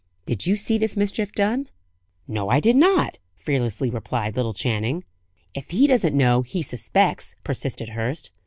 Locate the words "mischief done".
0.97-1.69